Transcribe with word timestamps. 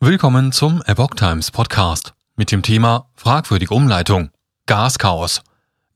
Willkommen 0.00 0.52
zum 0.52 0.82
Epoch 0.82 1.14
Times 1.14 1.50
Podcast 1.50 2.12
mit 2.36 2.52
dem 2.52 2.60
Thema 2.60 3.08
Fragwürdige 3.14 3.72
Umleitung. 3.72 4.28
Gaschaos. 4.66 5.40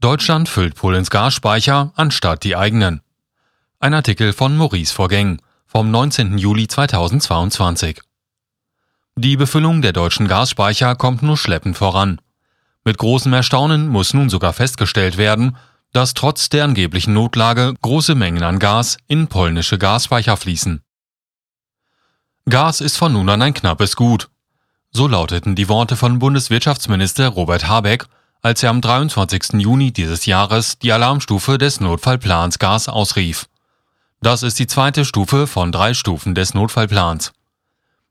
Deutschland 0.01 0.49
füllt 0.49 0.75
Polens 0.75 1.11
Gasspeicher 1.11 1.93
anstatt 1.97 2.43
die 2.43 2.57
eigenen. 2.57 3.03
Ein 3.79 3.93
Artikel 3.93 4.33
von 4.33 4.57
Maurice 4.57 4.95
Vorgäng 4.95 5.43
vom 5.67 5.91
19. 5.91 6.39
Juli 6.39 6.67
2022. 6.67 8.01
Die 9.17 9.37
Befüllung 9.37 9.83
der 9.83 9.93
deutschen 9.93 10.29
Gasspeicher 10.29 10.97
kommt 10.97 11.23
nur 11.23 11.37
schleppend 11.37 11.77
voran. 11.77 12.23
Mit 12.85 12.97
großem 12.97 13.35
Erstaunen 13.35 13.87
muss 13.87 14.15
nun 14.15 14.31
sogar 14.31 14.55
festgestellt 14.55 15.19
werden, 15.19 15.59
dass 15.93 16.15
trotz 16.15 16.49
der 16.49 16.65
angeblichen 16.65 17.13
Notlage 17.13 17.75
große 17.83 18.15
Mengen 18.15 18.45
an 18.45 18.61
Gas 18.61 18.97
in 19.09 19.27
polnische 19.27 19.77
Gasspeicher 19.77 20.39
fließen. 20.39 20.83
Gas 22.49 22.81
ist 22.81 22.97
von 22.97 23.13
nun 23.13 23.29
an 23.29 23.43
ein 23.43 23.55
knappes 23.55 23.97
Gut. 23.97 24.29
So 24.91 25.07
lauteten 25.07 25.55
die 25.55 25.69
Worte 25.69 25.97
von 25.97 26.19
Bundeswirtschaftsminister 26.19 27.29
Robert 27.29 27.69
Habeck, 27.69 28.07
als 28.43 28.63
er 28.63 28.71
am 28.71 28.81
23. 28.81 29.61
Juni 29.61 29.93
dieses 29.93 30.27
Jahres 30.27 30.79
die 30.79 30.93
Alarmstufe 30.93 31.59
des 31.59 31.81
Notfallplans 31.81 32.59
Gas 32.59 32.89
ausrief. 32.89 33.47
Das 34.23 34.43
ist 34.43 34.59
die 34.59 34.67
zweite 34.67 35.05
Stufe 35.05 35.47
von 35.47 35.71
drei 35.71 35.95
Stufen 35.95 36.35
des 36.35 36.55
Notfallplans. 36.55 37.33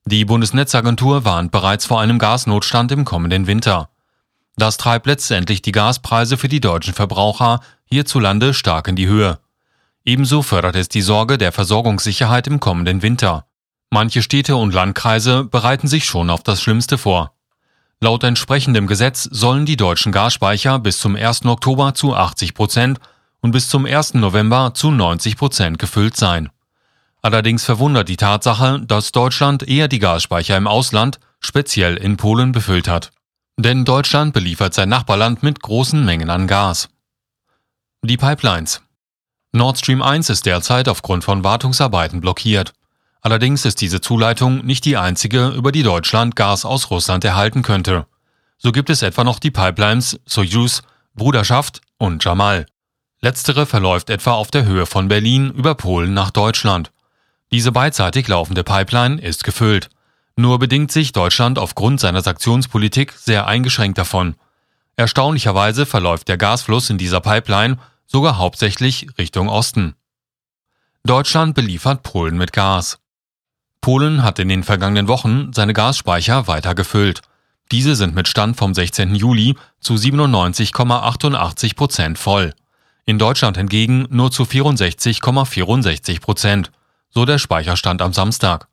Die 0.06 0.26
Bundesnetzagentur 0.26 1.26
warnt 1.26 1.52
bereits 1.52 1.86
vor 1.86 2.00
einem 2.00 2.20
Gasnotstand 2.20 2.92
im 2.92 3.06
kommenden 3.06 3.48
Winter. 3.48 3.90
Das 4.56 4.78
treibt 4.78 5.06
letztendlich 5.06 5.62
die 5.62 5.72
Gaspreise 5.72 6.38
für 6.38 6.48
die 6.48 6.62
deutschen 6.62 6.94
Verbraucher 6.94 7.60
hierzulande 7.86 8.54
stark 8.54 8.88
in 8.88 8.96
die 8.96 9.08
Höhe. 9.08 9.40
Ebenso 10.06 10.42
fördert 10.42 10.76
es 10.76 10.88
die 10.90 11.02
Sorge 11.02 11.38
der 11.38 11.52
Versorgungssicherheit 11.52 12.48
im 12.48 12.60
kommenden 12.60 13.02
Winter. 13.02 13.46
Manche 13.92 14.22
Städte 14.22 14.56
und 14.56 14.74
Landkreise 14.74 15.44
bereiten 15.44 15.88
sich 15.88 16.06
schon 16.06 16.30
auf 16.30 16.44
das 16.44 16.62
Schlimmste 16.62 16.98
vor. 16.98 17.34
Laut 18.02 18.24
entsprechendem 18.24 18.88
Gesetz 18.88 19.24
sollen 19.24 19.66
die 19.66 19.78
deutschen 19.78 20.12
Gasspeicher 20.12 20.80
bis 20.80 21.00
zum 21.00 21.16
1. 21.16 21.46
Oktober 21.46 21.94
zu 21.96 22.16
80 22.16 22.54
Prozent 22.54 23.00
und 23.42 23.52
bis 23.52 23.68
zum 23.68 23.86
1. 23.86 24.14
November 24.14 24.74
zu 24.74 24.92
90 24.92 25.38
Prozent 25.38 25.80
gefüllt 25.80 26.16
sein. 26.16 26.50
Allerdings 27.22 27.66
verwundert 27.66 28.08
die 28.08 28.16
Tatsache, 28.16 28.80
dass 28.80 29.12
Deutschland 29.12 29.68
eher 29.68 29.88
die 29.88 30.00
Gasspeicher 30.00 30.56
im 30.56 30.68
Ausland, 30.68 31.20
speziell 31.40 31.98
in 31.98 32.16
Polen, 32.16 32.52
befüllt 32.52 32.88
hat. 32.88 33.12
Denn 33.58 33.84
Deutschland 33.84 34.34
beliefert 34.34 34.74
sein 34.74 34.88
Nachbarland 34.88 35.44
mit 35.44 35.62
großen 35.62 36.06
Mengen 36.06 36.30
an 36.30 36.48
Gas. 36.48 36.90
Die 38.02 38.16
Pipelines. 38.16 38.82
Nord 39.52 39.80
Stream 39.80 40.02
1 40.02 40.30
ist 40.30 40.46
derzeit 40.46 40.88
aufgrund 40.88 41.26
von 41.26 41.44
Wartungsarbeiten 41.44 42.22
blockiert. 42.22 42.74
Allerdings 43.22 43.66
ist 43.66 43.82
diese 43.82 44.02
Zuleitung 44.02 44.66
nicht 44.66 44.86
die 44.86 44.98
einzige, 44.98 45.50
über 45.50 45.72
die 45.72 45.84
Deutschland 45.84 46.36
Gas 46.36 46.64
aus 46.66 46.90
Russland 46.90 47.26
erhalten 47.26 47.64
könnte. 47.64 48.06
So 48.58 48.72
gibt 48.72 48.90
es 48.90 49.02
etwa 49.02 49.24
noch 49.24 49.40
die 49.40 49.52
Pipelines 49.52 50.20
Soyuz, 50.26 50.84
Bruderschaft 51.16 51.82
und 51.98 52.24
Jamal. 52.24 52.66
Letztere 53.22 53.66
verläuft 53.66 54.10
etwa 54.10 54.34
auf 54.34 54.52
der 54.52 54.66
Höhe 54.66 54.86
von 54.86 55.10
Berlin 55.10 55.52
über 55.52 55.76
Polen 55.76 56.14
nach 56.14 56.32
Deutschland. 56.32 56.92
Diese 57.52 57.72
beidseitig 57.72 58.28
laufende 58.28 58.64
Pipeline 58.64 59.22
ist 59.22 59.44
gefüllt. 59.44 59.90
Nur 60.38 60.60
bedingt 60.60 60.92
sich 60.92 61.12
Deutschland 61.12 61.60
aufgrund 61.60 62.00
seiner 62.00 62.22
Sanktionspolitik 62.22 63.12
sehr 63.12 63.48
eingeschränkt 63.48 63.98
davon. 63.98 64.36
Erstaunlicherweise 64.96 65.86
verläuft 65.86 66.30
der 66.30 66.38
Gasfluss 66.38 66.90
in 66.90 66.98
dieser 66.98 67.20
Pipeline 67.20 67.78
sogar 68.06 68.38
hauptsächlich 68.38 69.08
Richtung 69.18 69.50
Osten. 69.50 69.96
Deutschland 71.04 71.56
beliefert 71.56 72.04
Polen 72.04 72.38
mit 72.38 72.54
Gas. 72.54 72.99
Polen 73.82 74.24
hat 74.24 74.40
in 74.40 74.50
den 74.50 74.64
vergangenen 74.64 75.08
Wochen 75.08 75.54
seine 75.54 75.74
Gasspeicher 75.74 76.48
weiter 76.48 76.76
gefüllt. 76.76 77.22
Diese 77.72 77.96
sind 77.96 78.16
mit 78.16 78.28
Stand 78.28 78.58
vom 78.58 78.74
16. 78.74 79.16
Juli 79.16 79.56
zu 79.80 79.94
97,88 79.94 81.76
Prozent 81.76 82.18
voll. 82.18 82.54
In 83.06 83.20
Deutschland 83.20 83.58
hingegen 83.58 84.08
nur 84.10 84.32
zu 84.32 84.44
64,64 84.44 86.22
Prozent, 86.22 86.72
so 87.10 87.26
der 87.26 87.38
Speicherstand 87.38 88.02
am 88.02 88.14
Samstag. 88.14 88.68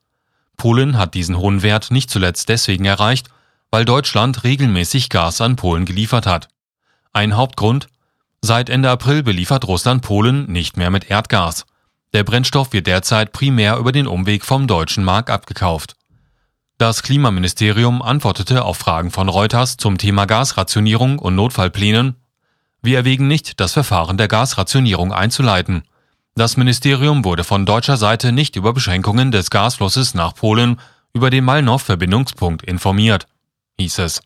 Polen 0.56 0.98
hat 0.98 1.14
diesen 1.14 1.38
hohen 1.38 1.62
Wert 1.62 1.90
nicht 1.90 2.10
zuletzt 2.10 2.48
deswegen 2.48 2.84
erreicht, 2.84 3.28
weil 3.70 3.84
Deutschland 3.84 4.44
regelmäßig 4.44 5.08
Gas 5.08 5.40
an 5.40 5.56
Polen 5.56 5.84
geliefert 5.84 6.26
hat. 6.26 6.48
Ein 7.12 7.36
Hauptgrund? 7.36 7.88
Seit 8.42 8.70
Ende 8.70 8.90
April 8.90 9.22
beliefert 9.22 9.66
Russland 9.66 10.02
Polen 10.02 10.50
nicht 10.50 10.76
mehr 10.76 10.90
mit 10.90 11.10
Erdgas. 11.10 11.66
Der 12.16 12.24
Brennstoff 12.24 12.72
wird 12.72 12.86
derzeit 12.86 13.32
primär 13.32 13.76
über 13.76 13.92
den 13.92 14.06
Umweg 14.06 14.42
vom 14.42 14.66
deutschen 14.66 15.04
Markt 15.04 15.28
abgekauft. 15.28 15.96
Das 16.78 17.02
Klimaministerium 17.02 18.00
antwortete 18.00 18.64
auf 18.64 18.78
Fragen 18.78 19.10
von 19.10 19.28
Reuters 19.28 19.76
zum 19.76 19.98
Thema 19.98 20.24
Gasrationierung 20.24 21.18
und 21.18 21.34
Notfallplänen. 21.34 22.16
Wir 22.80 22.96
erwägen 22.96 23.28
nicht, 23.28 23.60
das 23.60 23.74
Verfahren 23.74 24.16
der 24.16 24.28
Gasrationierung 24.28 25.12
einzuleiten. 25.12 25.82
Das 26.34 26.56
Ministerium 26.56 27.22
wurde 27.22 27.44
von 27.44 27.66
deutscher 27.66 27.98
Seite 27.98 28.32
nicht 28.32 28.56
über 28.56 28.72
Beschränkungen 28.72 29.30
des 29.30 29.50
Gasflusses 29.50 30.14
nach 30.14 30.34
Polen 30.34 30.80
über 31.12 31.28
den 31.28 31.44
Malnow-Verbindungspunkt 31.44 32.62
informiert, 32.62 33.26
hieß 33.78 33.98
es. 33.98 34.22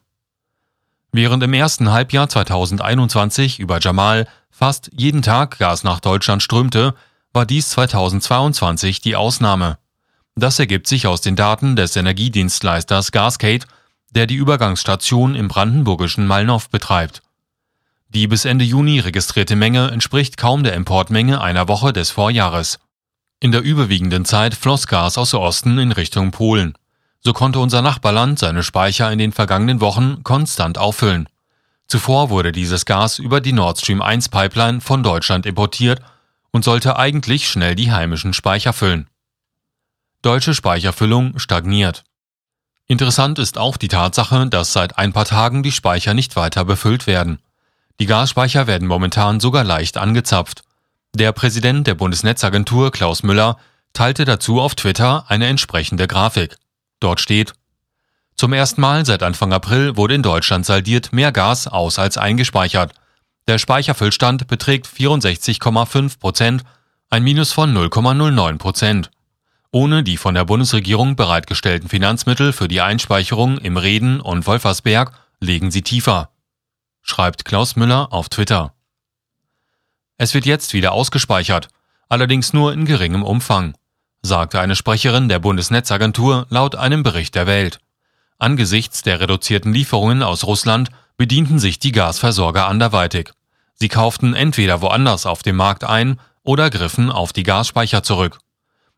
Während 1.10 1.42
im 1.42 1.54
ersten 1.54 1.90
Halbjahr 1.90 2.28
2021 2.28 3.58
über 3.58 3.80
Jamal 3.80 4.28
fast 4.48 4.92
jeden 4.96 5.22
Tag 5.22 5.58
Gas 5.58 5.82
nach 5.82 5.98
Deutschland 5.98 6.40
strömte, 6.40 6.94
war 7.32 7.46
dies 7.46 7.70
2022 7.70 9.00
die 9.00 9.16
Ausnahme. 9.16 9.78
Das 10.34 10.58
ergibt 10.58 10.86
sich 10.86 11.06
aus 11.06 11.20
den 11.20 11.36
Daten 11.36 11.76
des 11.76 11.94
Energiedienstleisters 11.96 13.12
Gascade, 13.12 13.66
der 14.10 14.26
die 14.26 14.34
Übergangsstation 14.34 15.34
im 15.34 15.48
brandenburgischen 15.48 16.26
Malnow 16.26 16.68
betreibt. 16.70 17.22
Die 18.08 18.26
bis 18.26 18.44
Ende 18.44 18.64
Juni 18.64 18.98
registrierte 18.98 19.54
Menge 19.54 19.90
entspricht 19.90 20.36
kaum 20.36 20.64
der 20.64 20.74
Importmenge 20.74 21.40
einer 21.40 21.68
Woche 21.68 21.92
des 21.92 22.10
Vorjahres. 22.10 22.80
In 23.38 23.52
der 23.52 23.62
überwiegenden 23.62 24.24
Zeit 24.24 24.54
floss 24.54 24.88
Gas 24.88 25.16
aus 25.16 25.32
Osten 25.32 25.78
in 25.78 25.92
Richtung 25.92 26.32
Polen. 26.32 26.74
So 27.20 27.32
konnte 27.32 27.60
unser 27.60 27.82
Nachbarland 27.82 28.40
seine 28.40 28.64
Speicher 28.64 29.12
in 29.12 29.18
den 29.18 29.32
vergangenen 29.32 29.80
Wochen 29.80 30.24
konstant 30.24 30.78
auffüllen. 30.78 31.28
Zuvor 31.86 32.30
wurde 32.30 32.50
dieses 32.50 32.84
Gas 32.84 33.18
über 33.18 33.40
die 33.40 33.52
Nord 33.52 33.78
Stream 33.78 34.02
1 34.02 34.30
Pipeline 34.30 34.80
von 34.80 35.02
Deutschland 35.02 35.46
importiert 35.46 36.00
und 36.52 36.64
sollte 36.64 36.96
eigentlich 36.96 37.48
schnell 37.48 37.74
die 37.74 37.92
heimischen 37.92 38.32
Speicher 38.32 38.72
füllen. 38.72 39.08
Deutsche 40.22 40.54
Speicherfüllung 40.54 41.38
stagniert. 41.38 42.04
Interessant 42.86 43.38
ist 43.38 43.56
auch 43.56 43.76
die 43.76 43.88
Tatsache, 43.88 44.48
dass 44.48 44.72
seit 44.72 44.98
ein 44.98 45.12
paar 45.12 45.24
Tagen 45.24 45.62
die 45.62 45.72
Speicher 45.72 46.12
nicht 46.12 46.36
weiter 46.36 46.64
befüllt 46.64 47.06
werden. 47.06 47.38
Die 48.00 48.06
Gasspeicher 48.06 48.66
werden 48.66 48.88
momentan 48.88 49.40
sogar 49.40 49.62
leicht 49.62 49.96
angezapft. 49.96 50.62
Der 51.14 51.32
Präsident 51.32 51.86
der 51.86 51.94
Bundesnetzagentur 51.94 52.90
Klaus 52.90 53.22
Müller 53.22 53.58
teilte 53.92 54.24
dazu 54.24 54.60
auf 54.60 54.74
Twitter 54.74 55.24
eine 55.28 55.46
entsprechende 55.46 56.06
Grafik. 56.06 56.56
Dort 57.00 57.20
steht 57.20 57.52
Zum 58.36 58.52
ersten 58.52 58.80
Mal 58.80 59.06
seit 59.06 59.22
Anfang 59.22 59.52
April 59.52 59.96
wurde 59.96 60.14
in 60.14 60.22
Deutschland 60.22 60.66
saldiert 60.66 61.12
mehr 61.12 61.32
Gas 61.32 61.66
aus 61.66 61.98
als 61.98 62.18
eingespeichert. 62.18 62.92
Der 63.50 63.58
Speicherfüllstand 63.58 64.46
beträgt 64.46 64.86
64,5 64.86 66.20
Prozent, 66.20 66.62
ein 67.08 67.24
Minus 67.24 67.52
von 67.52 67.76
0,09 67.76 68.58
Prozent. 68.58 69.10
Ohne 69.72 70.04
die 70.04 70.18
von 70.18 70.36
der 70.36 70.44
Bundesregierung 70.44 71.16
bereitgestellten 71.16 71.88
Finanzmittel 71.88 72.52
für 72.52 72.68
die 72.68 72.80
Einspeicherung 72.80 73.58
im 73.58 73.76
Reden 73.76 74.20
und 74.20 74.46
Wolfersberg 74.46 75.18
legen 75.40 75.72
sie 75.72 75.82
tiefer, 75.82 76.30
schreibt 77.02 77.44
Klaus 77.44 77.74
Müller 77.74 78.12
auf 78.12 78.28
Twitter. 78.28 78.72
Es 80.16 80.32
wird 80.32 80.46
jetzt 80.46 80.72
wieder 80.72 80.92
ausgespeichert, 80.92 81.70
allerdings 82.08 82.52
nur 82.52 82.72
in 82.72 82.84
geringem 82.84 83.24
Umfang, 83.24 83.74
sagte 84.22 84.60
eine 84.60 84.76
Sprecherin 84.76 85.28
der 85.28 85.40
Bundesnetzagentur 85.40 86.46
laut 86.50 86.76
einem 86.76 87.02
Bericht 87.02 87.34
der 87.34 87.48
Welt. 87.48 87.80
Angesichts 88.38 89.02
der 89.02 89.18
reduzierten 89.18 89.72
Lieferungen 89.72 90.22
aus 90.22 90.44
Russland 90.44 90.90
bedienten 91.16 91.58
sich 91.58 91.80
die 91.80 91.90
Gasversorger 91.90 92.68
anderweitig. 92.68 93.32
Sie 93.80 93.88
kauften 93.88 94.34
entweder 94.34 94.82
woanders 94.82 95.24
auf 95.24 95.42
dem 95.42 95.56
Markt 95.56 95.84
ein 95.84 96.20
oder 96.42 96.68
griffen 96.68 97.10
auf 97.10 97.32
die 97.32 97.44
Gasspeicher 97.44 98.02
zurück. 98.02 98.38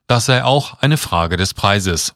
Das 0.09 0.27
sei 0.27 0.43
auch 0.43 0.81
eine 0.81 0.97
Frage 0.97 1.37
des 1.37 1.55
Preises. 1.55 2.15